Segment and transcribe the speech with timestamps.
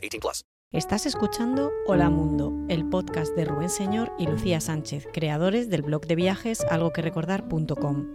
[0.00, 0.44] 18 plus.
[0.72, 6.06] Estás escuchando Hola Mundo, el podcast de Rubén Señor y Lucía Sánchez, creadores del blog
[6.06, 8.14] de viajes algoquerecordar.com.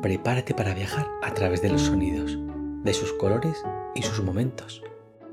[0.00, 2.38] Prepárate para viajar a través de los sonidos,
[2.82, 3.62] de sus colores
[3.94, 4.82] y sus momentos,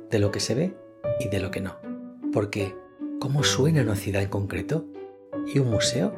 [0.10, 0.78] de lo que se ve
[1.22, 1.78] y de lo que no.
[2.34, 2.76] Porque,
[3.22, 4.86] ¿cómo suena una ciudad en concreto?
[5.48, 6.14] ¿Y un museo?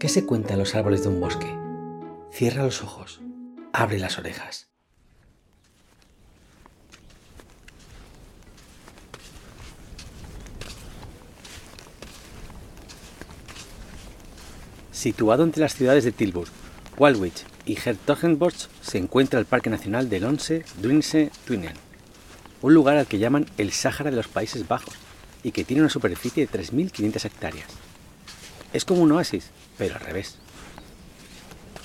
[0.00, 1.54] ¿Qué se cuenta en los árboles de un bosque?
[2.30, 3.20] Cierra los ojos,
[3.74, 4.70] abre las orejas.
[15.06, 16.48] Situado entre las ciudades de Tilburg,
[16.98, 21.74] Walwich y Hertogenbosch se encuentra el Parque Nacional del Once Duinse Tuinen,
[22.60, 24.96] un lugar al que llaman el Sáhara de los Países Bajos
[25.44, 27.68] y que tiene una superficie de 3.500 hectáreas.
[28.72, 30.38] Es como un oasis, pero al revés.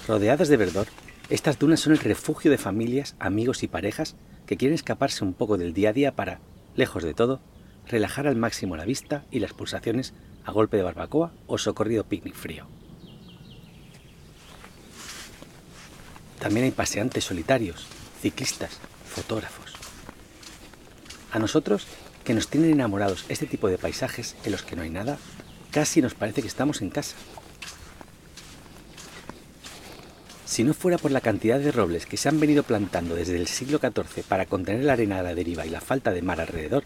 [0.07, 0.87] Rodeadas de verdor,
[1.29, 4.15] estas dunas son el refugio de familias, amigos y parejas
[4.47, 6.39] que quieren escaparse un poco del día a día para,
[6.75, 7.39] lejos de todo,
[7.85, 12.33] relajar al máximo la vista y las pulsaciones a golpe de barbacoa o socorrido picnic
[12.33, 12.80] frío.
[16.41, 17.85] También hay paseantes solitarios,
[18.19, 19.73] ciclistas, fotógrafos.
[21.31, 21.85] A nosotros,
[22.23, 25.19] que nos tienen enamorados este tipo de paisajes en los que no hay nada,
[25.69, 27.15] casi nos parece que estamos en casa.
[30.45, 33.47] Si no fuera por la cantidad de robles que se han venido plantando desde el
[33.47, 36.83] siglo XIV para contener la arena a la deriva y la falta de mar alrededor,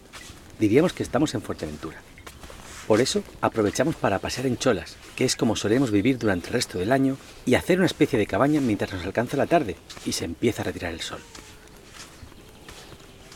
[0.60, 1.96] diríamos que estamos en Fuerteventura.
[2.86, 6.78] Por eso aprovechamos para pasear en cholas, que es como solemos vivir durante el resto
[6.78, 10.24] del año, y hacer una especie de cabaña mientras nos alcanza la tarde y se
[10.24, 11.18] empieza a retirar el sol.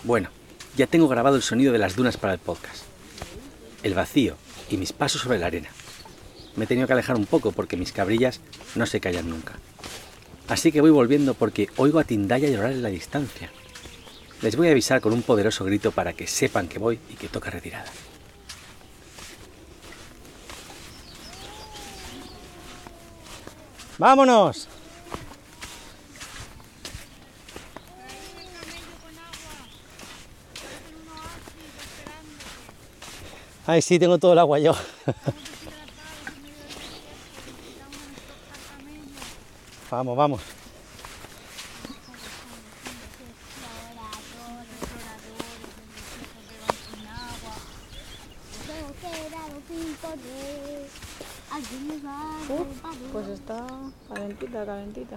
[0.04, 0.30] Bueno,
[0.76, 2.84] ya tengo grabado el sonido de las dunas para el podcast.
[3.82, 4.36] El vacío
[4.70, 5.68] y mis pasos sobre la arena.
[6.54, 8.40] Me he tenido que alejar un poco porque mis cabrillas
[8.76, 9.54] no se callan nunca.
[10.48, 13.50] Así que voy volviendo porque oigo a Tindaya llorar en la distancia.
[14.42, 17.28] Les voy a avisar con un poderoso grito para que sepan que voy y que
[17.28, 17.90] toca retirada.
[24.00, 24.66] ¡Vámonos!
[33.66, 34.72] Ay, sí, tengo todo el agua yo.
[39.90, 40.59] vamos, vamos.
[54.70, 55.16] Calentita.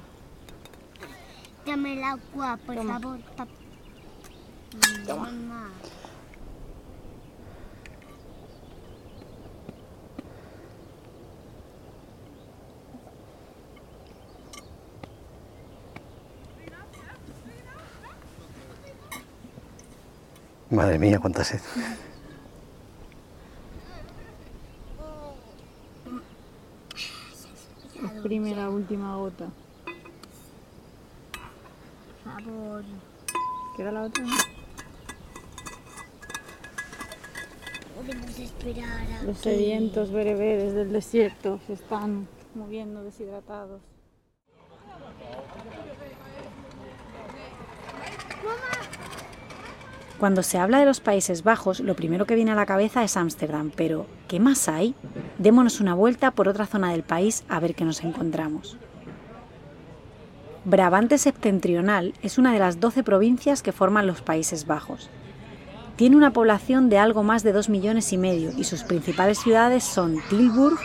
[1.66, 3.00] Dame el agua, por Toma.
[3.00, 3.19] favor.
[3.38, 3.47] pa-
[5.06, 5.30] Toma.
[5.30, 5.69] Mamá.
[20.69, 21.59] Madre mía, cuánta sed.
[28.33, 29.45] Exprime la última gota.
[32.23, 32.83] Por favor.
[33.77, 34.23] ¿Queda la otra?
[34.23, 34.31] no?
[37.95, 43.81] Podemos esperar a Los que- sedientos bereberes del desierto se están moviendo deshidratados.
[50.19, 53.17] Cuando se habla de los Países Bajos, lo primero que viene a la cabeza es
[53.17, 54.95] Ámsterdam, pero ¿qué más hay?
[55.38, 58.77] Démonos una vuelta por otra zona del país a ver qué nos encontramos.
[60.66, 65.11] Brabante Septentrional es una de las 12 provincias que forman los Países Bajos.
[65.97, 69.83] Tiene una población de algo más de 2 millones y medio y sus principales ciudades
[69.83, 70.79] son Tilburg,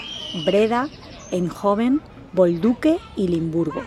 [0.45, 0.91] Breda,
[1.31, 2.03] Eindhoven,
[2.35, 3.81] Bolduque y Limburgo.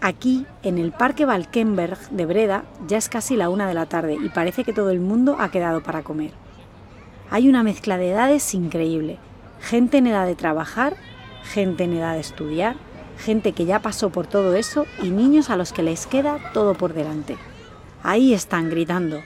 [0.00, 4.16] Aquí, en el Parque Valkenberg de Breda, ya es casi la una de la tarde
[4.18, 6.43] y parece que todo el mundo ha quedado para comer.
[7.30, 9.18] Hay una mezcla de edades increíble.
[9.60, 10.96] Gente en edad de trabajar,
[11.42, 12.76] gente en edad de estudiar,
[13.18, 16.74] gente que ya pasó por todo eso y niños a los que les queda todo
[16.74, 17.36] por delante.
[18.02, 19.20] Ahí están gritando.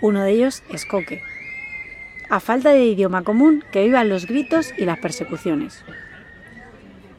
[0.00, 1.22] Uno de ellos es Coque.
[2.30, 5.82] A falta de idioma común, que vivan los gritos y las persecuciones.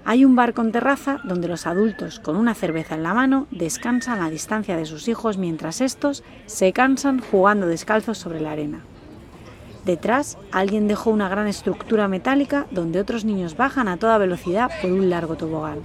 [0.06, 4.22] Hay un bar con terraza donde los adultos, con una cerveza en la mano, descansan
[4.22, 8.82] a distancia de sus hijos mientras estos se cansan jugando descalzos sobre la arena.
[9.86, 14.92] Detrás, alguien dejó una gran estructura metálica donde otros niños bajan a toda velocidad por
[14.92, 15.80] un largo tobogán.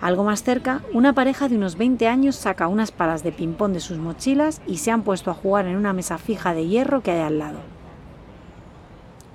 [0.00, 3.80] Algo más cerca, una pareja de unos 20 años saca unas palas de ping-pong de
[3.80, 7.10] sus mochilas y se han puesto a jugar en una mesa fija de hierro que
[7.10, 7.58] hay al lado.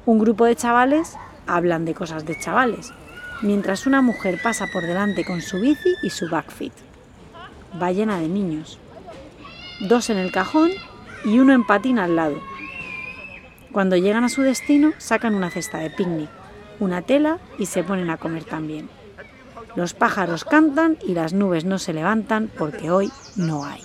[0.06, 1.18] Un grupo de chavales
[1.48, 2.94] hablan de cosas de chavales,
[3.42, 6.74] mientras una mujer pasa por delante con su bici y su backfit.
[7.82, 8.80] Va llena de niños.
[9.80, 10.72] Dos en el cajón
[11.26, 12.49] y uno en patín al lado.
[13.72, 16.30] Cuando llegan a su destino, sacan una cesta de picnic,
[16.80, 18.90] una tela y se ponen a comer también.
[19.76, 23.84] Los pájaros cantan y las nubes no se levantan porque hoy no hay.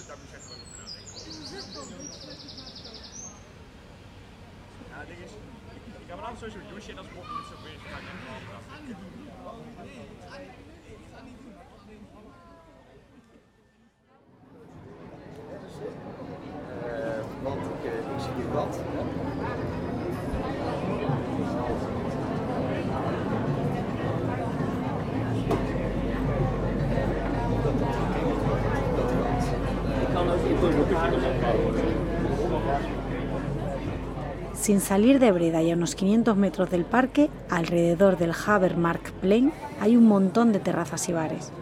[34.65, 39.53] Sin salir de Breda y a unos 500 metros del parque, alrededor del Habermark Plain,
[39.79, 41.53] hay un montón de terrazas y bares.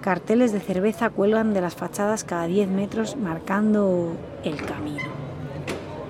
[0.00, 4.12] Carteles de cerveza cuelgan de las fachadas cada 10 metros marcando
[4.44, 5.08] el camino.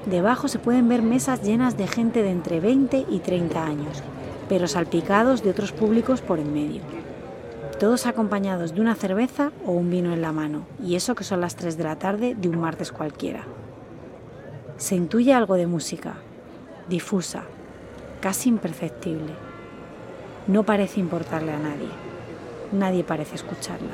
[0.04, 4.02] Debajo se pueden ver mesas llenas de gente de entre 20 y 30 años,
[4.46, 6.82] pero salpicados de otros públicos por en medio.
[7.78, 11.40] Todos acompañados de una cerveza o un vino en la mano, y eso que son
[11.40, 13.46] las 3 de la tarde de un martes cualquiera.
[14.80, 16.14] Se intuye algo de música,
[16.88, 17.42] difusa,
[18.22, 19.34] casi imperceptible.
[20.46, 21.90] No parece importarle a nadie.
[22.72, 23.92] Nadie parece escucharla.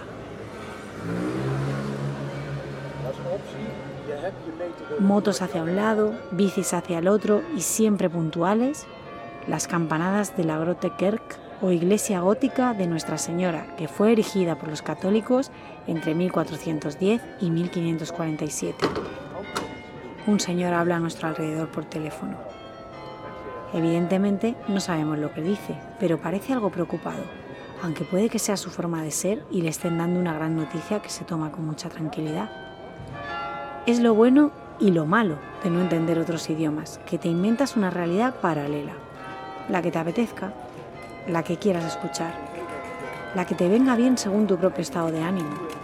[5.01, 8.87] Motos hacia un lado, bicis hacia el otro y siempre puntuales,
[9.49, 14.57] las campanadas de la Grote Kerk o iglesia gótica de Nuestra Señora, que fue erigida
[14.57, 15.51] por los católicos
[15.89, 18.87] entre 1410 y 1547.
[20.27, 22.37] Un señor habla a nuestro alrededor por teléfono.
[23.73, 27.23] Evidentemente no sabemos lo que dice, pero parece algo preocupado,
[27.81, 31.01] aunque puede que sea su forma de ser y le estén dando una gran noticia
[31.01, 32.51] que se toma con mucha tranquilidad.
[33.87, 34.51] Es lo bueno
[34.81, 38.95] y lo malo de no entender otros idiomas, que te inventas una realidad paralela,
[39.69, 40.53] la que te apetezca,
[41.29, 42.35] la que quieras escuchar,
[43.37, 45.76] la que te venga bien según tu propio estado de ánimo.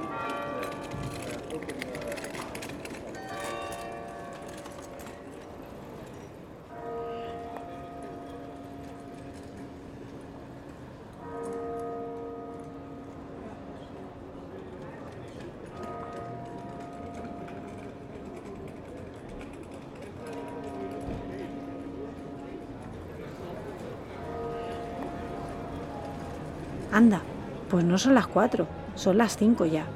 [26.92, 27.22] Anda,
[27.70, 28.66] pues no son las cuatro,
[28.96, 29.86] son las cinco ya.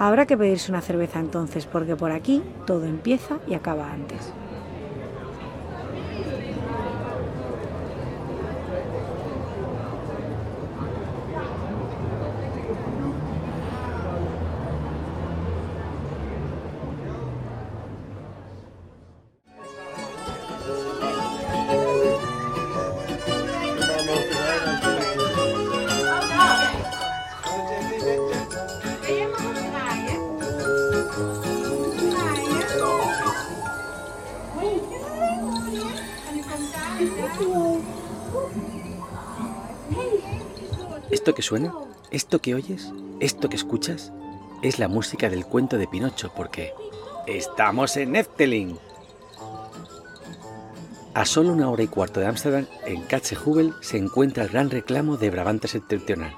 [0.00, 4.32] Habrá que pedirse una cerveza entonces, porque por aquí todo empieza y acaba antes.
[41.44, 41.74] Suena,
[42.10, 44.12] esto que oyes, esto que escuchas,
[44.62, 46.72] es la música del cuento de Pinocho, porque
[47.26, 48.78] estamos en Efteling.
[51.12, 55.18] A solo una hora y cuarto de Ámsterdam, en Katzehubel, se encuentra el gran reclamo
[55.18, 56.34] de Brabante Septentrional.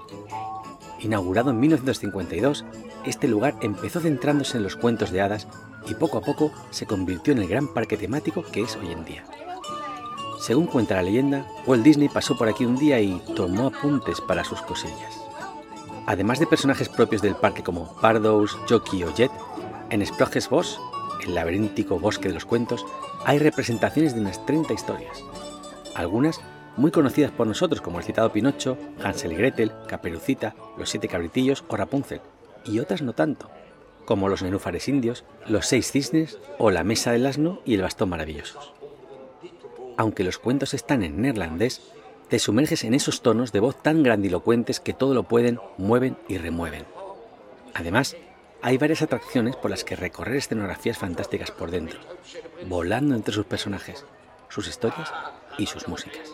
[0.98, 2.64] Inaugurado en 1952,
[3.06, 5.46] este lugar empezó centrándose en los cuentos de hadas
[5.86, 9.04] y poco a poco se convirtió en el gran parque temático que es hoy en
[9.04, 9.24] día.
[10.46, 14.44] Según cuenta la leyenda, Walt Disney pasó por aquí un día y tomó apuntes para
[14.44, 15.20] sus cosillas.
[16.06, 19.32] Además de personajes propios del parque como Pardos, Jockey o Jet,
[19.90, 20.78] en Sproges Bosch,
[21.26, 22.86] el laberíntico bosque de los cuentos,
[23.24, 25.20] hay representaciones de unas 30 historias.
[25.96, 26.40] Algunas
[26.76, 31.64] muy conocidas por nosotros como el citado Pinocho, Hansel y Gretel, Caperucita, Los Siete Cabritillos
[31.66, 32.20] o Rapunzel,
[32.64, 33.50] y otras no tanto,
[34.04, 38.10] como los nenúfares indios, los seis cisnes o la mesa del asno y el bastón
[38.10, 38.75] maravillosos.
[39.96, 41.80] Aunque los cuentos están en neerlandés,
[42.28, 46.38] te sumerges en esos tonos de voz tan grandilocuentes que todo lo pueden, mueven y
[46.38, 46.84] remueven.
[47.72, 48.16] Además,
[48.62, 52.00] hay varias atracciones por las que recorrer escenografías fantásticas por dentro,
[52.68, 54.04] volando entre sus personajes,
[54.48, 55.12] sus historias
[55.56, 56.32] y sus músicas.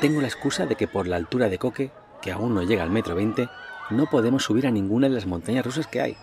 [0.00, 2.90] Tengo la excusa de que por la altura de Coque, que aún no llega al
[2.90, 3.48] metro 20,
[3.90, 6.16] no podemos subir a ninguna de las montañas rusas que hay.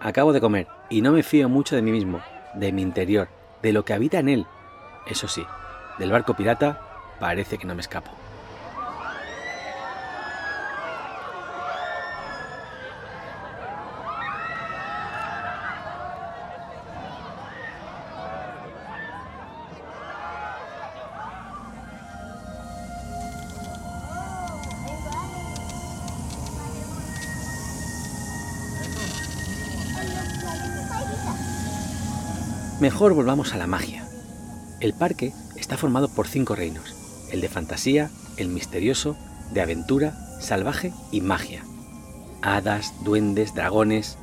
[0.00, 2.20] Acabo de comer y no me fío mucho de mí mismo,
[2.54, 3.28] de mi interior,
[3.62, 4.46] de lo que habita en él.
[5.06, 5.46] Eso sí,
[6.00, 6.80] del barco pirata
[7.20, 8.10] parece que no me escapo.
[32.82, 34.04] Mejor volvamos a la magia.
[34.80, 36.96] El parque está formado por cinco reinos,
[37.30, 39.16] el de fantasía, el misterioso,
[39.52, 41.62] de aventura, salvaje y magia.
[42.42, 44.18] Hadas, duendes, dragones.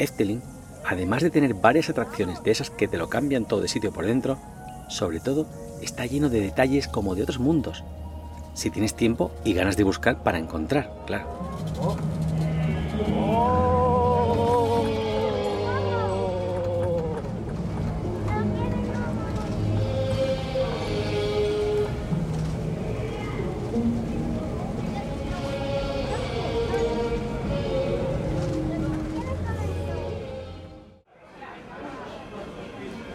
[0.00, 0.42] Efteling,
[0.84, 4.04] además de tener varias atracciones de esas que te lo cambian todo de sitio por
[4.04, 4.36] dentro,
[4.88, 5.46] sobre todo
[5.80, 7.84] está lleno de detalles como de otros mundos.
[8.54, 11.28] Si tienes tiempo y ganas de buscar para encontrar, claro.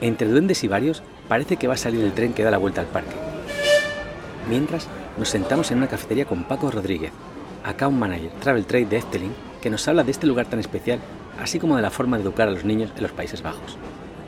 [0.01, 2.81] Entre duendes y varios, parece que va a salir el tren que da la vuelta
[2.81, 3.15] al parque.
[4.49, 4.87] Mientras,
[5.17, 7.11] nos sentamos en una cafetería con Paco Rodríguez,
[7.63, 10.99] account manager Travel Trade de Efteling, que nos habla de este lugar tan especial,
[11.41, 13.77] así como de la forma de educar a los niños en los Países Bajos.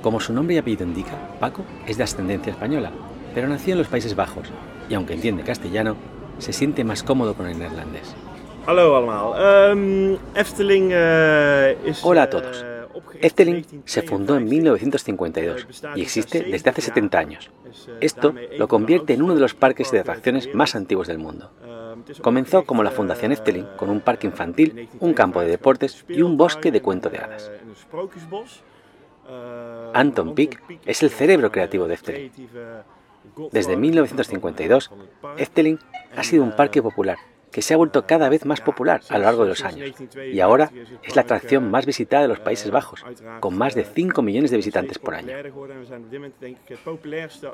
[0.01, 2.91] Como su nombre y apellido indica, Paco es de ascendencia española,
[3.35, 4.47] pero nació en los Países Bajos,
[4.89, 5.95] y aunque entiende castellano,
[6.39, 8.15] se siente más cómodo con el neerlandés.
[8.65, 9.71] Hallo allemaal.
[9.71, 12.01] Ehm, Efteling eh, is.
[12.03, 12.68] Hola a todos.
[13.21, 17.51] In se fundó en 1952 y existe desde hace 70 años.
[18.01, 21.51] Esto lo convierte en uno de los parques de atracciones más antiguos del mundo.
[22.21, 26.05] Comenzó como la Fundación Efteling, con un parque in infantil, un campo de 1952 deportes
[26.07, 27.51] y un bosque de cuento de hadas.
[29.93, 32.31] Anton Pieck es el cerebro creativo de Efteling.
[33.51, 34.91] Desde 1952,
[35.37, 35.79] Efteling
[36.15, 37.17] ha sido un parque popular
[37.59, 39.93] que se ha vuelto cada vez más popular a lo largo de los años
[40.31, 40.71] y ahora
[41.03, 43.03] es la atracción más visitada de los Países Bajos,
[43.41, 45.35] con más de 5 millones de visitantes por año.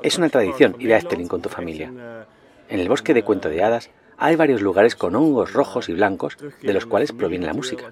[0.04, 1.92] Es una tradición ir a Efteling con tu familia.
[2.68, 6.36] En el bosque de cuento de hadas hay varios lugares con hongos rojos y blancos
[6.62, 7.90] de los cuales proviene la música.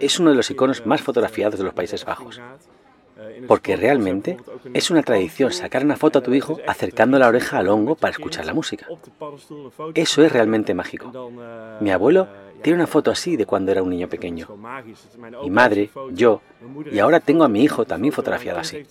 [0.00, 2.42] Es uno de los iconos más fotografiados de los Países Bajos.
[3.46, 4.36] Porque realmente
[4.74, 8.12] es una tradición sacar una foto a tu hijo acercando la oreja al hongo para
[8.12, 8.86] escuchar la música.
[9.94, 11.30] Eso es realmente mágico.
[11.80, 12.28] Mi abuelo
[12.62, 14.48] tiene una foto así de cuando era un niño pequeño.
[15.42, 16.40] Mi madre, yo,
[16.90, 18.84] y ahora tengo a mi hijo también fotografiado así.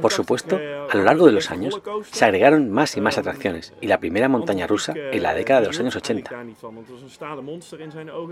[0.00, 1.80] Por supuesto, a lo largo de los años
[2.10, 5.66] se agregaron más y más atracciones, y la primera montaña rusa en la década de
[5.68, 6.30] los años 80.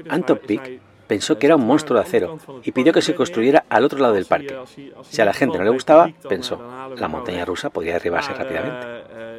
[0.08, 3.84] Anton Pieck pensó que era un monstruo de acero y pidió que se construyera al
[3.84, 4.56] otro lado del parque.
[5.02, 6.60] Si a la gente no le gustaba, pensó,
[6.96, 9.31] la montaña rusa podría derribarse rápidamente.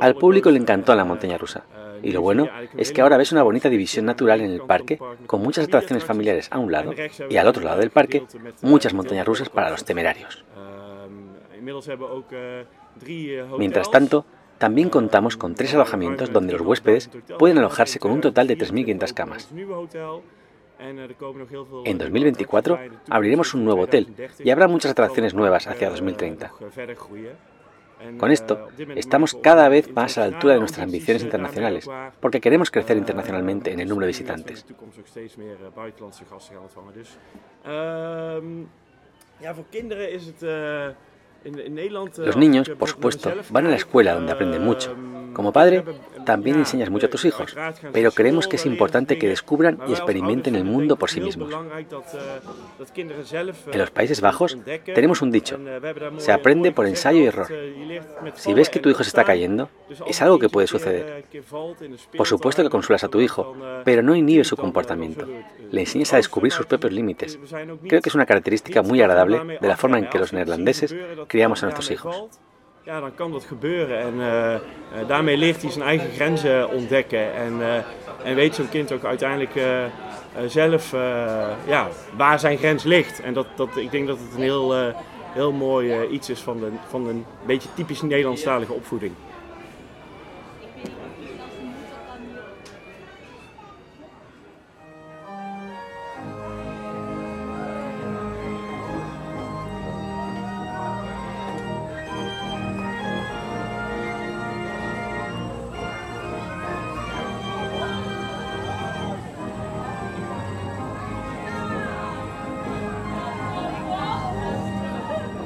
[0.00, 1.64] Al público le encantó la montaña rusa,
[2.02, 5.42] y lo bueno es que ahora ves una bonita división natural en el parque, con
[5.42, 6.92] muchas atracciones familiares a un lado,
[7.28, 8.24] y al otro lado del parque,
[8.62, 10.44] muchas montañas rusas para los temerarios.
[13.58, 14.24] Mientras tanto,
[14.58, 19.14] también contamos con tres alojamientos donde los huéspedes pueden alojarse con un total de 3.500
[19.14, 19.48] camas.
[21.84, 24.08] En 2024 abriremos un nuevo hotel
[24.42, 26.52] y habrá muchas atracciones nuevas hacia 2030.
[28.18, 31.88] Con esto, estamos cada vez más a la altura de nuestras ambiciones internacionales,
[32.20, 34.66] porque queremos crecer internacionalmente en el número de visitantes.
[42.18, 44.94] Los niños, por supuesto, van a la escuela donde aprenden mucho.
[45.34, 45.84] Como padre,
[46.24, 47.56] También enseñas mucho a tus hijos,
[47.92, 51.52] pero creemos que es importante que descubran y experimenten el mundo por sí mismos.
[53.72, 55.58] En los Países Bajos tenemos un dicho,
[56.18, 57.48] se aprende por ensayo y error.
[58.34, 59.68] Si ves que tu hijo se está cayendo,
[60.06, 61.24] es algo que puede suceder.
[62.16, 63.54] Por supuesto que consuelas a tu hijo,
[63.84, 65.26] pero no inhibes su comportamiento.
[65.70, 67.38] Le enseñas a descubrir sus propios límites.
[67.88, 70.94] Creo que es una característica muy agradable de la forma en que los neerlandeses
[71.28, 72.28] criamos a nuestros hijos.
[72.84, 73.98] Ja, dan kan dat gebeuren.
[73.98, 74.54] En uh,
[75.00, 77.34] uh, daarmee leert hij zijn eigen grenzen ontdekken.
[77.34, 77.76] En, uh,
[78.24, 79.52] en weet zo'n kind ook uiteindelijk
[80.46, 80.90] zelf
[81.66, 83.20] ja, waar zijn grens ligt.
[83.20, 84.74] En dat, dat, ik denk dat het een heel,
[85.32, 89.12] heel mooi iets is van, de, van een beetje typisch Nederlandstalige opvoeding.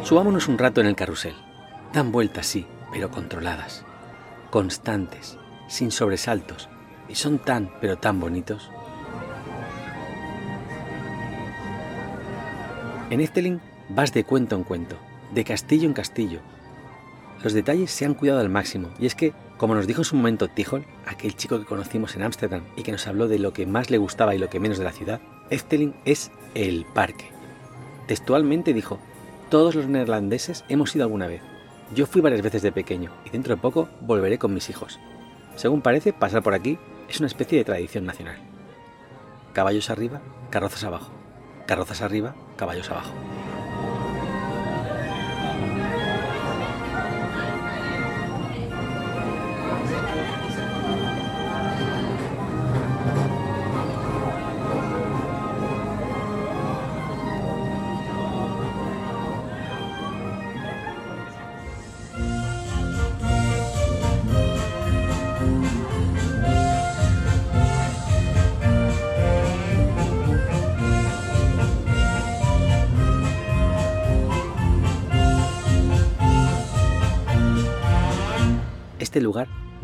[0.09, 1.35] Subámonos un rato en el carrusel.
[1.93, 3.85] Dan vueltas, sí, pero controladas.
[4.49, 5.37] Constantes,
[5.69, 6.71] sin sobresaltos.
[7.11, 8.71] Y son tan, pero tan bonitos.
[13.11, 13.61] En Efteling
[13.91, 14.97] vas de cuento en cuento,
[15.35, 16.41] de castillo en castillo.
[17.45, 20.17] Los detalles se han cuidado al máximo, y es que, como nos dijo en su
[20.17, 23.67] momento Tijol, aquel chico que conocimos en Ámsterdam y que nos habló de lo que
[23.67, 27.31] más le gustaba y lo que menos de la ciudad, Efteling es el parque.
[28.07, 28.99] Textualmente dijo,
[29.49, 31.43] todos los neerlandeses hemos ido alguna vez.
[31.95, 34.99] Yo fui varias veces de pequeño y dentro de poco volveré con mis hijos.
[35.57, 36.78] Según parece, pasar por aquí
[37.09, 38.37] es una especie de tradición nacional.
[39.55, 41.11] Caballos arriba, carrozas abajo.
[41.67, 43.12] Carrozas arriba, caballos abajo.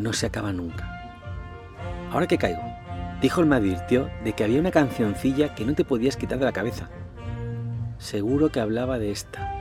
[0.05, 0.87] No se acaba nunca.
[2.11, 2.61] Ahora que caigo,
[3.23, 6.51] dijo me advirtió de que había una cancioncilla que no te podías quitar de la
[6.51, 6.91] cabeza.
[7.97, 9.51] Seguro que hablaba de esta.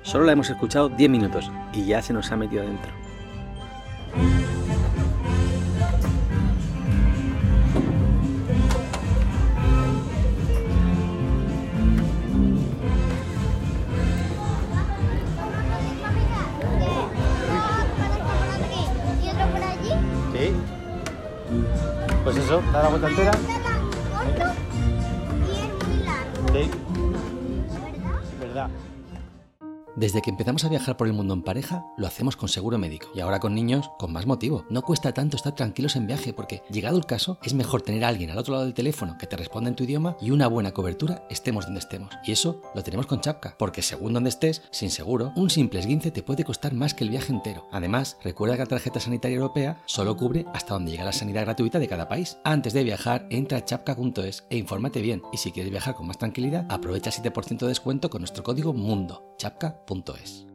[0.00, 2.97] Solo la hemos escuchado 10 minutos y ya se nos ha metido adentro.
[22.48, 23.57] Eso, da la vuelta entera.
[29.98, 33.08] Desde que empezamos a viajar por el mundo en pareja, lo hacemos con seguro médico.
[33.16, 34.64] Y ahora con niños, con más motivo.
[34.70, 38.08] No cuesta tanto estar tranquilos en viaje porque, llegado el caso, es mejor tener a
[38.08, 40.70] alguien al otro lado del teléfono que te responda en tu idioma y una buena
[40.70, 42.12] cobertura estemos donde estemos.
[42.24, 46.12] Y eso lo tenemos con Chapka, porque según donde estés, sin seguro, un simple esguince
[46.12, 47.66] te puede costar más que el viaje entero.
[47.72, 51.80] Además, recuerda que la tarjeta sanitaria europea solo cubre hasta donde llega la sanidad gratuita
[51.80, 52.38] de cada país.
[52.44, 55.22] Antes de viajar, entra a chapka.es e infórmate bien.
[55.32, 59.34] Y si quieres viajar con más tranquilidad, aprovecha 7% de descuento con nuestro código MUNDO.
[59.88, 60.47] chapka.es.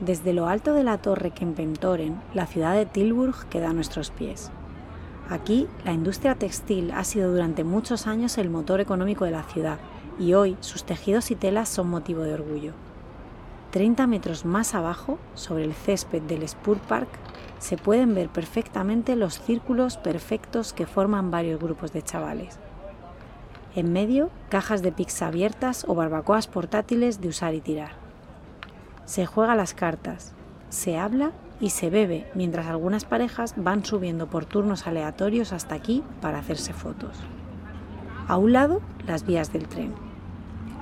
[0.00, 4.50] Desde lo alto de la torre Kempentoren, la ciudad de Tilburg queda a nuestros pies.
[5.30, 9.78] Aquí, la industria textil ha sido durante muchos años el motor económico de la ciudad
[10.18, 12.72] y hoy sus tejidos y telas son motivo de orgullo.
[13.70, 17.08] 30 metros más abajo, sobre el césped del Spurpark,
[17.60, 22.58] se pueden ver perfectamente los círculos perfectos que forman varios grupos de chavales.
[23.76, 28.03] En medio, cajas de pizza abiertas o barbacoas portátiles de usar y tirar.
[29.04, 30.34] Se juega las cartas,
[30.70, 36.02] se habla y se bebe mientras algunas parejas van subiendo por turnos aleatorios hasta aquí
[36.20, 37.18] para hacerse fotos.
[38.26, 39.92] A un lado, las vías del tren.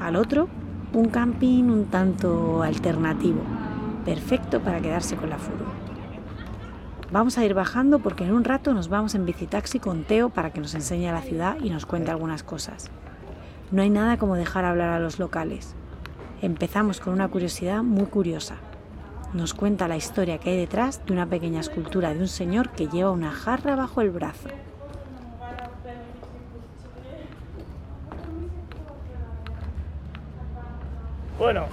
[0.01, 0.49] Al otro,
[0.93, 3.41] un camping un tanto alternativo,
[4.05, 5.73] perfecto para quedarse con la furgo.
[7.11, 10.51] Vamos a ir bajando porque en un rato nos vamos en bicitaxi con Teo para
[10.51, 12.91] que nos enseñe la ciudad y nos cuente algunas cosas.
[13.71, 15.75] No hay nada como dejar hablar a los locales.
[16.43, 18.57] Empezamos con una curiosidad muy curiosa.
[19.33, 22.89] Nos cuenta la historia que hay detrás de una pequeña escultura de un señor que
[22.89, 24.49] lleva una jarra bajo el brazo.
[31.39, 31.67] Bueno,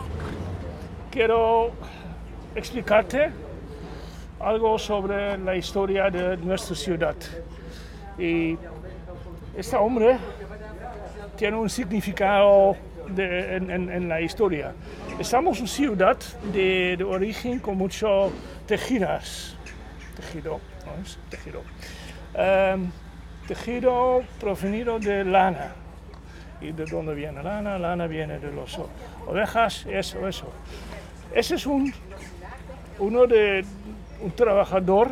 [1.09, 1.71] quiero
[2.53, 3.31] explicarte
[4.39, 7.15] algo sobre la historia de nuestra ciudad.
[8.19, 8.55] Y
[9.57, 10.19] este hombre
[11.37, 12.75] tiene un significado
[13.15, 14.73] de- en, en- en la historia.
[15.19, 16.17] Estamos una ciudad
[16.53, 18.31] de, de origen con mucho
[18.67, 19.55] tejidas.
[20.15, 21.17] Tejido, ¿no es?
[21.29, 21.61] Tejido.
[22.35, 22.91] Em,
[23.47, 25.73] tejido provenido de lana.
[26.61, 27.77] ¿Y de dónde viene lana?
[27.79, 28.89] Lana viene de las o-
[29.27, 30.51] ovejas, eso, eso.
[31.33, 31.93] Ese es un,
[32.99, 33.63] uno de
[34.21, 35.09] un trabajador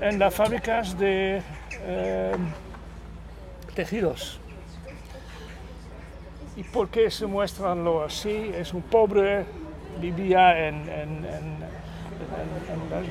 [0.00, 1.40] en las fábricas de
[1.86, 2.32] eh,
[3.74, 4.38] tejidos.
[6.56, 8.52] ¿Y por qué se muestran lo así?
[8.54, 9.44] Es un pobre,
[10.00, 11.12] vivía en,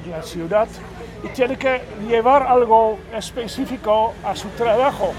[0.10, 0.68] la ciudad
[1.24, 5.14] y tiene que llevar algo específico a su trabajo.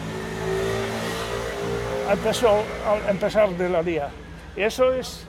[2.11, 4.09] Empezó, al empezar de la día.
[4.57, 5.27] Y eso es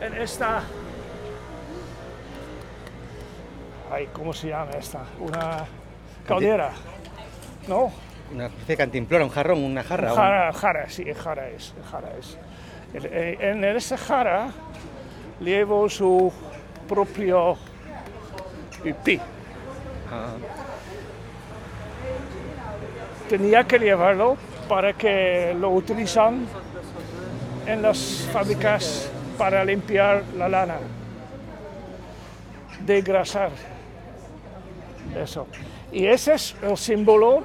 [0.00, 0.62] en esta
[3.90, 5.04] ay, ¿cómo se llama esta?
[5.20, 5.66] Una
[6.26, 6.72] caldera,
[7.66, 7.92] ¿no?
[8.32, 10.10] Una especie de cantimplora, un jarrón, una jarra.
[10.10, 12.38] un- Jara, jara, sí, jara es, jara es.
[13.40, 14.48] En esa jara
[15.40, 16.32] llevo su
[16.88, 17.56] propio
[18.82, 19.18] pipí.
[20.10, 20.34] Ah,
[23.28, 24.36] Tenía que llevarlo
[24.68, 26.46] para que lo utilizan
[27.66, 30.76] en las fábricas para limpiar la lana,
[32.86, 33.50] degrasar.
[35.14, 35.46] Eso.
[35.92, 37.42] Y ese es el símbolo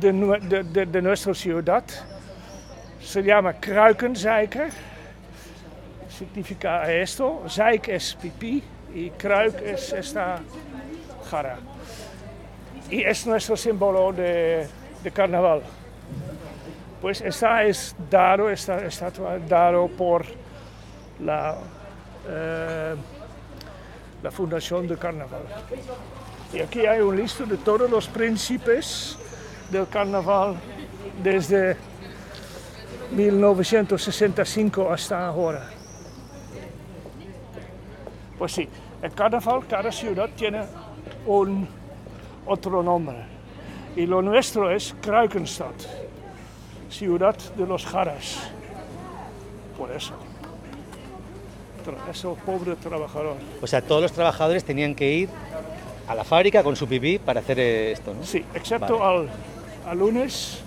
[0.00, 1.84] de, de- de- de nuestra ciudad.
[3.00, 4.70] Se llama kruikenzeiker.
[6.08, 7.44] Significa esto.
[7.48, 8.62] Zeik es pipí
[8.94, 10.38] y kruik es esta
[11.30, 11.58] jara.
[12.90, 14.66] Y es nuestro símbolo de,
[15.02, 15.62] de carnaval.
[17.00, 20.24] Pues esta es dado, esta estatua dado por
[21.20, 21.56] la,
[22.28, 22.94] eh,
[24.22, 25.42] la Fundación de Carnaval.
[26.52, 29.18] Y aquí hay un listo de todos los príncipes
[29.72, 30.54] del carnaval
[31.22, 31.76] desde
[33.10, 35.70] 1965 hasta ahora.
[38.38, 38.68] Pues sí,
[39.02, 40.62] el carnaval, cada ciudad tiene
[41.26, 41.66] un
[42.46, 43.16] otro nombre.
[43.96, 45.72] Y lo nuestro es Kruikenstad,
[46.90, 48.50] ciudad de los jaras.
[49.76, 50.14] Por eso.
[52.10, 53.36] Eso, pobre trabajador.
[53.60, 55.28] O sea, todos los trabajadores tenían que ir
[56.06, 58.22] a la fábrica con su pipí para hacer eh, esto, ¿no?
[58.24, 59.28] Sí, excepto al,
[59.86, 60.58] al lunes,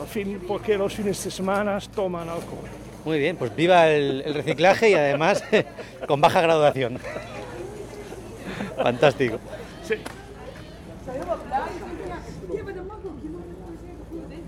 [0.00, 2.68] al fin, porque los fines de semana toman alcohol.
[3.04, 5.42] Muy bien, pues viva el, el reciclaje y además
[6.06, 6.98] con baja graduación.
[8.76, 9.38] Fantástico.
[9.86, 9.94] Sí.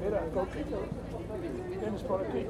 [0.04, 0.64] Mira, Coque,
[1.80, 2.46] tienes por aquí.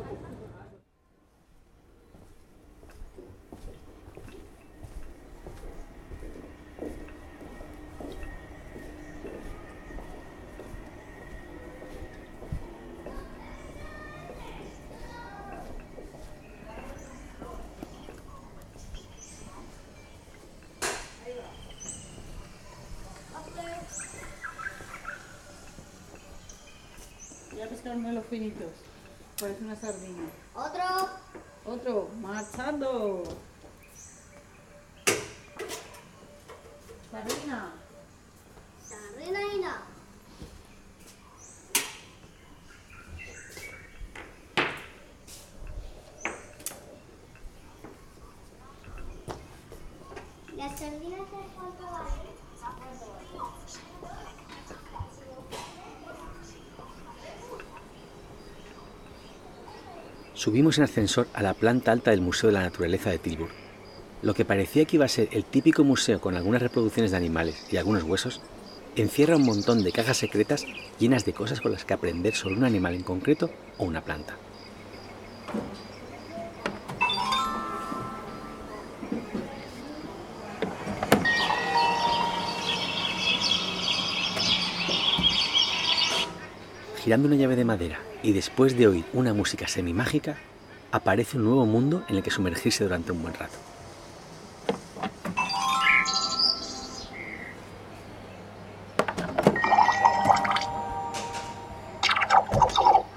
[27.85, 28.71] Los finitos.
[29.41, 30.29] Parece una sardina.
[30.55, 31.09] Otro.
[31.65, 33.25] Otro, marchando.
[37.11, 37.73] Sardina.
[38.87, 39.83] Sardina.
[50.57, 52.12] Las sardinas de cuánto
[60.43, 63.53] Subimos en ascensor a la planta alta del Museo de la Naturaleza de Tilburg.
[64.23, 67.65] Lo que parecía que iba a ser el típico museo con algunas reproducciones de animales
[67.71, 68.41] y algunos huesos,
[68.97, 70.67] encierra un montón de cajas secretas
[70.99, 74.37] llenas de cosas con las que aprender sobre un animal en concreto o una planta.
[87.05, 90.37] Girando una llave de madera y después de oír una música semimágica,
[90.93, 93.57] aparece un nuevo mundo en el que sumergirse durante un buen rato.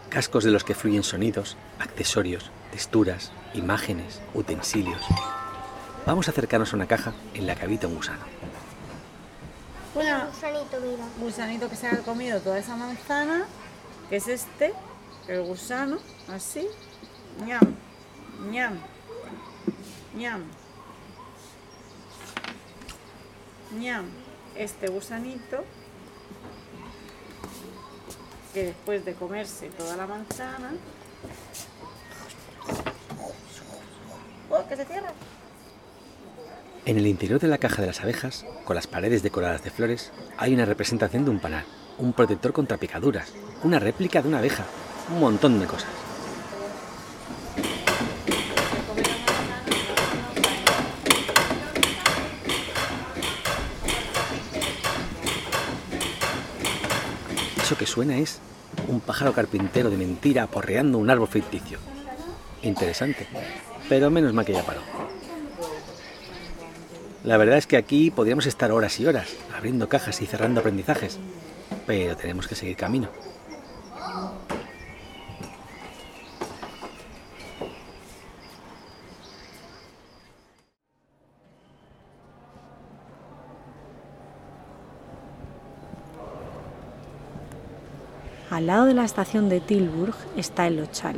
[0.09, 5.01] Cascos de los que fluyen sonidos, accesorios, texturas, imágenes, utensilios.
[6.05, 8.23] Vamos a acercarnos a una caja en la que habita un gusano.
[9.93, 11.03] Mira, gusanito, mira.
[11.19, 13.45] Gusanito que se ha comido toda esa manzana,
[14.09, 14.73] que es este,
[15.27, 16.67] el gusano, así.
[17.45, 17.75] ñam,
[18.51, 18.79] ñam,
[20.15, 20.43] ñam.
[23.79, 24.05] ñam.
[24.55, 25.63] Este gusanito,
[28.53, 30.71] que después de comerse toda la manzana.
[34.49, 35.11] ¡Oh, que se cierra!
[36.85, 40.11] En el interior de la caja de las abejas, con las paredes decoradas de flores,
[40.37, 41.65] hay una representación de un panal,
[41.97, 43.33] un protector contra picaduras,
[43.63, 44.65] una réplica de una abeja,
[45.09, 45.89] un montón de cosas.
[57.61, 58.39] Eso que suena es
[58.87, 61.79] un pájaro carpintero de mentira aporreando un árbol ficticio.
[62.61, 63.27] Interesante,
[63.89, 64.81] pero menos mal que ya paró.
[67.23, 71.17] La verdad es que aquí podríamos estar horas y horas, abriendo cajas y cerrando aprendizajes,
[71.87, 73.09] pero tenemos que seguir camino.
[88.55, 91.17] Al lado de la estación de Tilburg está el Lochal,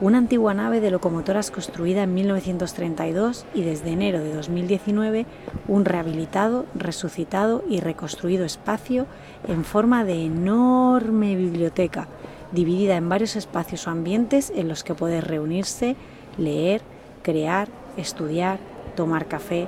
[0.00, 5.26] una antigua nave de locomotoras construida en 1932 y desde enero de 2019
[5.66, 9.06] un rehabilitado, resucitado y reconstruido espacio
[9.48, 12.06] en forma de enorme biblioteca,
[12.52, 15.96] dividida en varios espacios o ambientes en los que puedes reunirse,
[16.38, 16.82] leer,
[17.24, 18.60] crear, estudiar,
[18.94, 19.66] tomar café,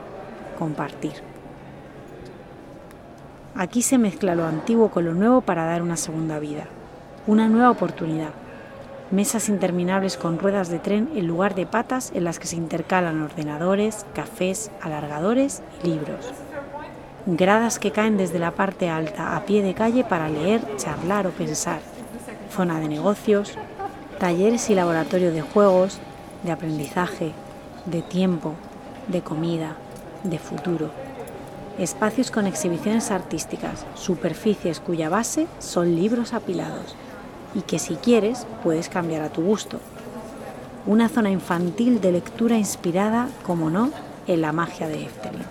[0.57, 1.15] compartir.
[3.57, 6.69] Aquí se mezcla lo antiguo con lo nuevo para dar una segunda vida,
[7.27, 8.31] una nueva oportunidad.
[9.11, 13.23] Mesas interminables con ruedas de tren en lugar de patas en las que se intercalan
[13.23, 16.33] ordenadores, cafés, alargadores y libros.
[17.27, 21.31] Gradas que caen desde la parte alta a pie de calle para leer, charlar o
[21.31, 21.81] pensar.
[22.53, 23.55] Zona de negocios,
[24.21, 25.99] talleres y laboratorio de juegos,
[26.45, 27.33] de aprendizaje,
[27.87, 28.55] de tiempo,
[29.09, 29.77] de comida,
[30.23, 30.91] de futuro
[31.79, 36.97] espacios con exhibiciones artísticas, superficies cuya base son libros apilados
[37.57, 39.81] y que si quieres puedes cambiar a tu gusto.
[40.87, 43.91] Una zona infantil de lectura inspirada, como no,
[44.29, 45.43] en la magia de Efteling.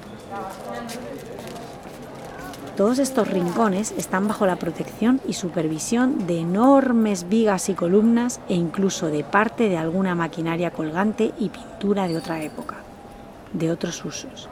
[2.78, 8.54] Todos estos rincones están bajo la protección y supervisión de enormes vigas y columnas e
[8.54, 12.76] incluso de parte de alguna maquinaria colgante y pintura de otra época,
[13.52, 14.48] de otros usos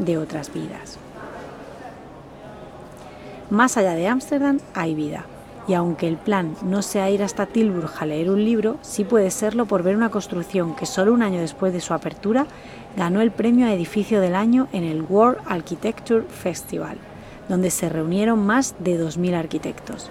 [0.00, 0.98] de otras vidas.
[3.50, 5.24] Más allá de Ámsterdam hay vida,
[5.70, 9.30] y aunque el plan no sea ir hasta Tilburg a leer un libro, sí puede
[9.30, 12.48] serlo por ver una construcción que solo un año después de su apertura
[12.96, 16.96] ganó el premio a edificio del año en el World Architecture Festival,
[17.48, 20.10] donde se reunieron más de 2.000 arquitectos.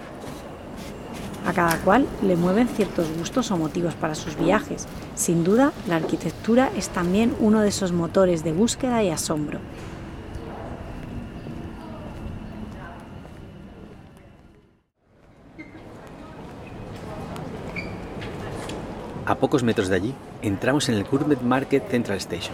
[1.46, 4.86] A cada cual le mueven ciertos gustos o motivos para sus viajes.
[5.14, 9.58] Sin duda, la arquitectura es también uno de esos motores de búsqueda y asombro.
[19.30, 22.52] A pocos metros de allí, entramos en el Gourmet Market Central Station,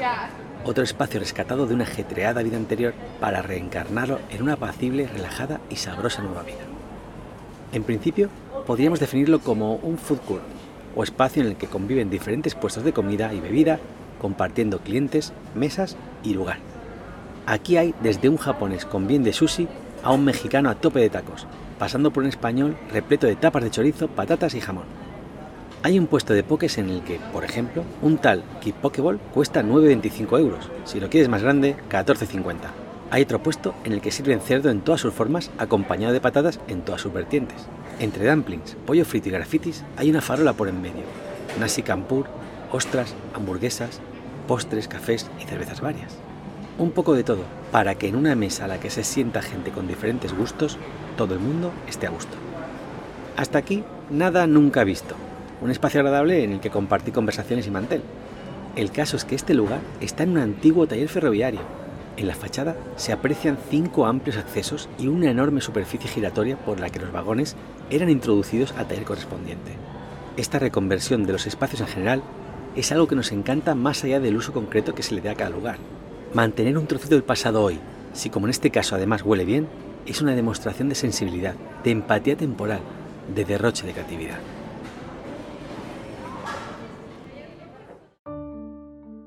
[0.63, 5.77] otro espacio rescatado de una ajetreada vida anterior para reencarnarlo en una apacible, relajada y
[5.77, 6.67] sabrosa nueva vida.
[7.73, 8.29] En principio,
[8.67, 10.43] podríamos definirlo como un food court,
[10.95, 13.81] o espacio en el que conviven diferentes puestos de comida y bebida,
[14.21, 16.59] compartiendo clientes, mesas y lugar.
[17.47, 19.67] Aquí hay desde un japonés con bien de sushi
[20.03, 21.47] a un mexicano a tope de tacos,
[21.79, 25.06] pasando por un español repleto de tapas de chorizo, patatas y jamón.
[25.87, 29.63] Hay un puesto de pokés en el que, por ejemplo, un tal Kid Pokéball cuesta
[29.63, 30.69] 9,25 euros.
[30.85, 32.57] Si lo quieres más grande, 14,50.
[33.13, 36.59] Hay otro puesto en el que sirven cerdo en todas sus formas, acompañado de patatas
[36.67, 37.69] en todas sus vertientes.
[38.01, 41.05] Entre dumplings, pollo frito y grafitis hay una farola por en medio.
[41.61, 42.27] Nasi campur,
[42.73, 44.01] ostras, hamburguesas,
[44.49, 46.17] postres, cafés y cervezas varias.
[46.79, 49.71] Un poco de todo, para que en una mesa a la que se sienta gente
[49.71, 50.79] con diferentes gustos,
[51.17, 52.37] todo el mundo esté a gusto.
[53.37, 55.15] Hasta aquí, nada nunca visto.
[55.61, 58.03] Un espacio agradable en el que compartí conversaciones y mantel.
[58.77, 61.61] El caso es que este lugar está en un antiguo taller ferroviario.
[62.19, 66.91] En la fachada se aprecian cinco amplios accesos y una enorme superficie giratoria por la
[66.91, 67.57] que los vagones
[67.89, 69.73] eran introducidos al taller correspondiente.
[70.37, 72.23] Esta reconversión de los espacios en general
[72.75, 75.35] es algo que nos encanta más allá del uso concreto que se le dé a
[75.35, 75.79] cada lugar.
[76.35, 77.79] Mantener un trocito del pasado hoy,
[78.13, 79.69] si como en este caso además huele bien,
[80.05, 82.81] es una demostración de sensibilidad, de empatía temporal,
[83.35, 84.56] de derroche de creatividad.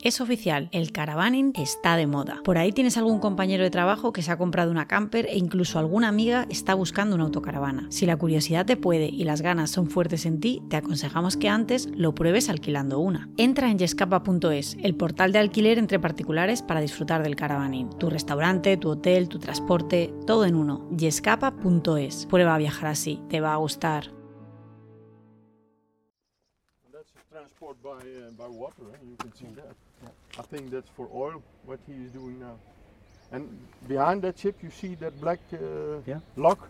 [0.09, 2.41] Es oficial, el caravaning está de moda.
[2.43, 5.77] Por ahí tienes algún compañero de trabajo que se ha comprado una camper e incluso
[5.77, 7.85] alguna amiga está buscando una autocaravana.
[7.91, 11.47] Si la curiosidad te puede y las ganas son fuertes en ti, te aconsejamos que
[11.47, 13.29] antes lo pruebes alquilando una.
[13.37, 17.91] Entra en yescapa.es, el portal de alquiler entre particulares para disfrutar del caravaning.
[17.99, 20.89] Tu restaurante, tu hotel, tu transporte, todo en uno.
[20.97, 22.25] yescapa.es.
[22.25, 24.09] Prueba a viajar así, te va a gustar.
[30.37, 31.41] I think that's for oil.
[31.65, 32.55] What he is doing now.
[33.31, 33.49] And
[33.87, 36.19] behind that ship, you see that black uh, Yeah.
[36.35, 36.69] lock.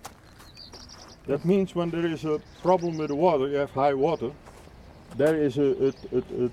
[1.27, 4.31] That means when there is a problem with the water, you have high water.
[5.15, 6.49] There is a, a, a,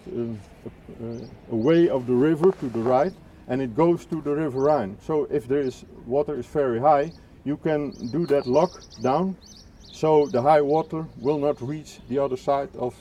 [1.50, 3.12] a way of the river to the right,
[3.48, 4.96] and it goes to the River Rhine.
[5.00, 7.12] So if there is water is very high,
[7.44, 9.36] you can do that lock down,
[9.92, 12.94] so the high water will not reach the other side of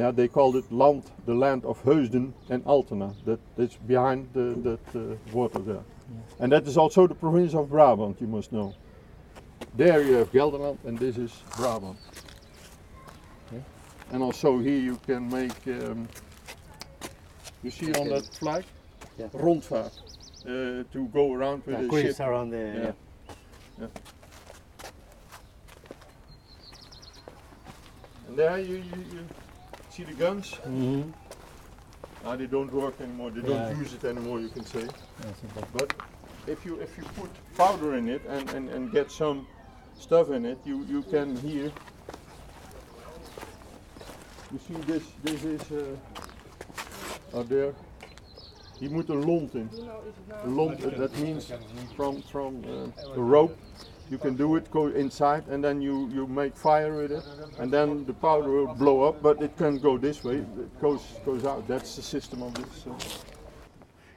[0.00, 3.14] yeah, they called it land, the land of Heusden and Altena.
[3.26, 5.84] That is behind the, that uh, water there.
[6.38, 8.74] And that is also the province of Brabant, you must know.
[9.76, 11.98] There you have Gelderland and this is Brabant.
[13.48, 13.62] Okay.
[14.12, 16.08] And also here you can make, um,
[17.62, 18.64] you see on that flag,
[19.18, 19.28] Yeah.
[19.34, 19.92] rondvaart,
[20.46, 22.26] uh, to go around with Yeah, cruise ship.
[22.26, 22.82] around the- yeah.
[22.84, 22.92] yeah.
[23.80, 23.86] Yeah.
[28.28, 29.26] And there you, you, you
[30.00, 30.54] see the guns?
[30.66, 31.12] Mhm.
[32.24, 33.30] Ah, they don't work anymore.
[33.30, 33.80] They don't Yeah.
[33.80, 34.40] use it anymore.
[34.40, 34.82] You can say.
[34.82, 35.64] Yes, it.
[35.72, 35.94] But
[36.46, 39.46] if you if you put powder in it and, and, and get some
[39.98, 41.72] stuff in it, you you can hear.
[44.52, 47.72] You see this this is uh, out there.
[48.80, 49.70] Je moet een lont in.
[50.44, 51.52] Een lont, uh, that means
[51.94, 53.56] from from uh, a rope.
[54.10, 57.24] You can do it, go inside, and then you, you make fire with it,
[57.60, 59.22] and then the powder will blow up.
[59.22, 60.38] But it can go this way.
[60.38, 61.68] It goes goes out.
[61.68, 62.86] That's the system of this.
[62.86, 62.94] Uh,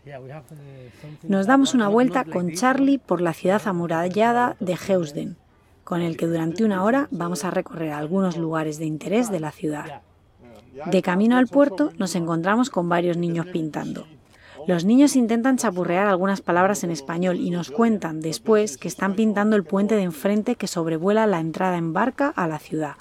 [0.05, 0.55] Yeah, we have, uh,
[1.01, 5.37] something Nos damos una vuelta con Charlie por la ciudad amurallada de Heusden,
[5.85, 9.51] con el que durante una hora vamos a recorrer algunos lugares de interés de la
[9.51, 10.01] ciudad.
[10.91, 14.05] De camino al puerto nos encontramos con varios niños pintando.
[14.67, 19.55] Los niños intentan chapurrear algunas palabras en español y nos cuentan después que están pintando
[19.55, 22.95] el puente de enfrente que sobrevuela la entrada en barca a la ciudad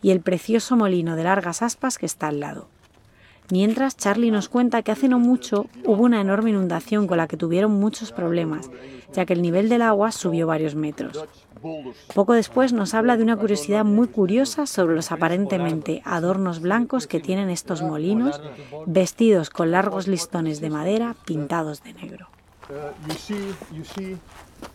[0.00, 2.68] y el precioso molino de largas aspas que está al lado.
[3.50, 7.38] Mientras, Charlie nos cuenta que hace no mucho hubo una enorme inundación con la que
[7.38, 8.70] tuvieron muchos problemas,
[9.12, 11.24] ya que el nivel del agua subió varios metros.
[12.14, 17.20] Poco después nos habla de una curiosidad muy curiosa sobre los aparentemente adornos blancos que
[17.20, 18.40] tienen estos molinos,
[18.86, 22.28] vestidos con largos listones de madera pintados de negro.
[23.08, 24.18] you see you see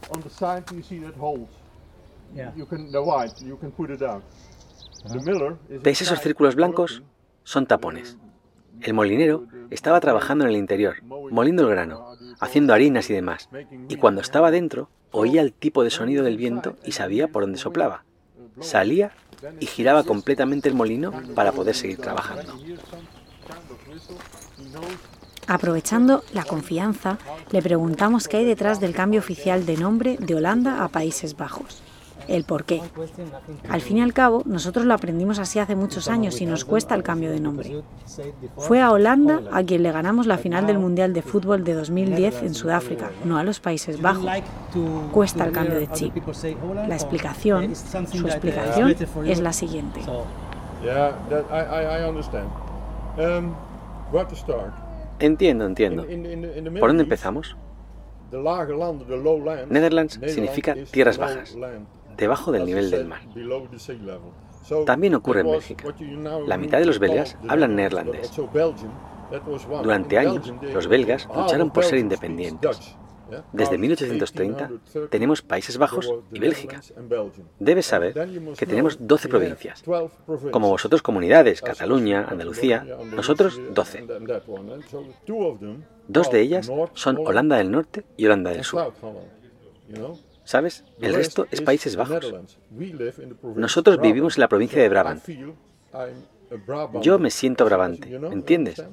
[0.09, 1.47] on the side you see that holes.
[2.35, 2.51] Yeah.
[2.55, 3.33] You can the white.
[3.45, 4.23] You can put it out.
[5.05, 7.03] The miller is ¿Ves esos círculos blancos?
[7.43, 8.17] Son tapones.
[8.81, 13.49] El molinero estaba trabajando en el interior, moliendo el grano, haciendo harinas y demás.
[13.87, 17.57] Y cuando estaba dentro, oía el tipo de sonido del viento y sabía por dónde
[17.57, 18.03] soplaba.
[18.59, 19.11] Salía
[19.59, 22.53] y giraba completamente el molino para poder seguir trabajando.
[25.47, 27.17] Aprovechando la confianza,
[27.51, 31.81] le preguntamos qué hay detrás del cambio oficial de nombre de Holanda a Países Bajos.
[32.27, 32.81] El por qué.
[33.69, 36.95] Al fin y al cabo, nosotros lo aprendimos así hace muchos años y nos cuesta
[36.95, 37.83] el cambio de nombre.
[38.57, 42.43] Fue a Holanda a quien le ganamos la final del Mundial de Fútbol de 2010
[42.43, 44.29] en Sudáfrica, no a los Países Bajos.
[45.11, 46.15] Cuesta el cambio de chip.
[46.87, 50.01] La explicación, su explicación es la siguiente.
[53.15, 53.53] Um,
[54.11, 54.73] where to start?
[55.19, 56.09] Entiendo, entiendo.
[56.09, 57.55] In, in, in the Middle ¿Por dónde empezamos?
[59.69, 61.55] Netherlands significa tierras bajas.
[62.17, 63.21] Debajo del nivel del mar.
[64.85, 68.31] También ocurre en now La mitad de los belgas hablan neerlandés.
[69.83, 72.95] Durante años, los belgas lucharon por ser independientes.
[73.51, 76.81] Desde About 1830 1830, tenemos Países Bajos y Bélgica.
[77.59, 78.13] Debes saber
[78.57, 79.83] que tenemos 12 we have provincias.
[79.83, 80.51] 12 provinces.
[80.51, 83.97] Como vosotros comunidades, Cataluña, Andalucía, nosotros and 12.
[83.97, 84.73] and that one.
[84.73, 88.63] And so two of them Dos de ellas son Holanda del Norte y Holanda del
[88.63, 88.93] Sur.
[90.45, 90.83] ¿Sabes?
[90.99, 92.33] El rest resto es Países Bajos.
[93.55, 95.23] Nosotros vivimos en la provincia de Brabant.
[97.01, 98.83] Yo me siento brabante, ¿entiendes?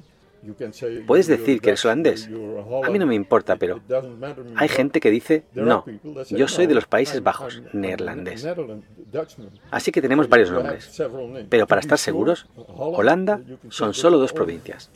[1.06, 2.26] Puedes decir que eres holandés.
[2.82, 3.80] a mí no me importa, pero
[4.56, 5.84] hay gente que dice, no,
[6.30, 8.44] yo soy de "No, los Países Bajos, neerlandés.
[8.44, 10.98] Netherland- Dutchman." Así que tenemos varios nombres.
[11.50, 14.90] Pero para estar seguros, Holanda son solo dos provincias.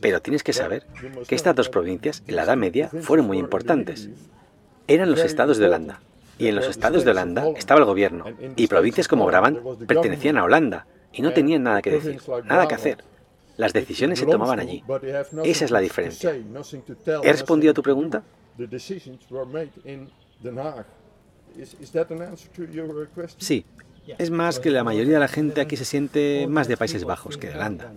[0.00, 0.86] Pero tienes que saber
[1.26, 4.08] que estas dos provincias, en la Edad Media, fueron muy importantes.
[4.88, 5.66] Eran los estados de.
[5.66, 6.00] Holanda.
[6.38, 8.24] Y en los estados de Holanda estaba el gobierno.
[8.26, 10.44] And in the Y provincias como Brabant pertenecían a.
[10.44, 10.86] Holanda.
[11.12, 13.04] Y no tenían nada que decir, nada que hacer.
[13.56, 14.84] Las decisiones se tomaban to, allí.
[15.44, 16.32] Esa es la diferencia.
[16.32, 18.22] ¿He respondido a tu pregunta?
[23.38, 23.64] Sí.
[24.16, 27.36] Es más que la mayoría de la gente aquí se siente más de Países Bajos
[27.36, 27.92] que de Holanda.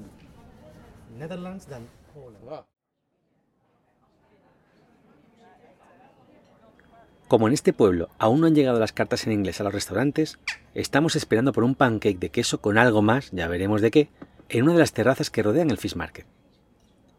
[1.17, 2.37] Netherlands than Holland.
[2.49, 2.65] Ah.
[7.31, 10.37] Como en este pueblo aún no han llegado las cartas en inglés a los restaurantes,
[10.75, 14.09] estamos esperando por un pancake de queso con algo más, ya veremos de qué,
[14.49, 16.25] en una de las terrazas que rodean el Fish Market.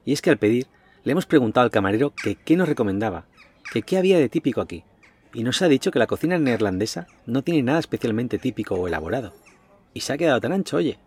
[0.05, 0.67] Y es que al pedir,
[1.03, 2.13] le hemos preguntado al camarero
[2.45, 3.25] qué nos recomendaba,
[3.73, 4.85] que qué había de típico aquí,
[5.33, 9.33] y nos ha dicho que la cocina neerlandesa no tiene nada especialmente típico o elaborado.
[9.95, 10.99] Y se ha quedado tan ancho, oye.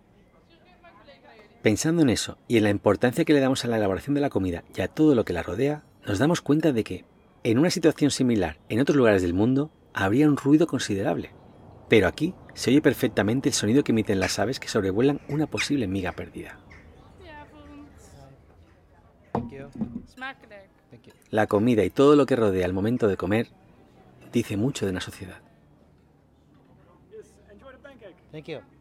[1.62, 4.32] Pensando en eso y en la importancia que le damos a la elaboración de la
[4.32, 7.06] comida y a todo lo que la rodea, nos damos cuenta de que,
[7.46, 11.30] en una situación similar en otros lugares del mundo, habría un ruido considerable.
[11.88, 15.86] Pero aquí se oye perfectamente el sonido que emiten las aves que sobrevuelan una posible
[15.88, 16.58] miga perdida.
[21.30, 23.50] La comida y todo lo que rodea al momento de comer
[24.34, 25.40] dice mucho de una sociedad.
[28.32, 28.75] Thank you.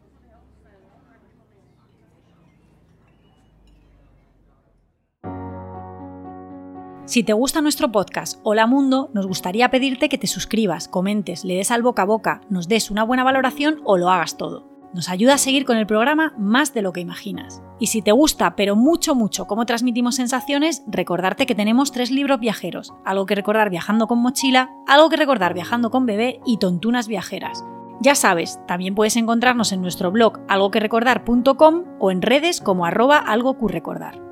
[7.05, 11.53] Si te gusta nuestro podcast Hola Mundo, nos gustaría pedirte que te suscribas, comentes, le
[11.53, 14.65] des al boca a boca, nos des una buena valoración o lo hagas todo.
[14.91, 17.61] Nos ayuda a seguir con el programa más de lo que imaginas.
[17.79, 22.39] Y si te gusta, pero mucho, mucho cómo transmitimos sensaciones, recordarte que tenemos tres libros
[22.39, 22.91] viajeros.
[23.05, 27.63] Algo que recordar viajando con mochila, algo que recordar viajando con bebé y tontunas viajeras.
[28.01, 34.24] Ya sabes, también puedes encontrarnos en nuestro blog algoquerecordar.com o en redes como arroba algoqrecordar.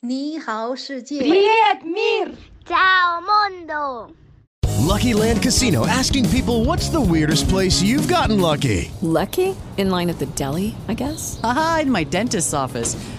[0.00, 2.34] 你好世界 Привет, мир!
[2.66, 4.12] Ciao mondo
[4.86, 8.90] Lucky Land Casino asking people what's the weirdest place you've gotten lucky?
[9.00, 9.54] Lucky?
[9.78, 11.40] In line at the deli, I guess?
[11.42, 12.96] Aha, in my dentist's office.